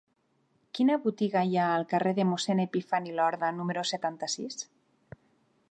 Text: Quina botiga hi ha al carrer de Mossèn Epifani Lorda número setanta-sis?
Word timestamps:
Quina 0.77 0.95
botiga 1.03 1.43
hi 1.49 1.53
ha 1.57 1.65
al 1.73 1.85
carrer 1.91 2.15
de 2.21 2.25
Mossèn 2.31 2.61
Epifani 2.65 3.15
Lorda 3.19 3.53
número 3.61 3.83
setanta-sis? 3.91 4.65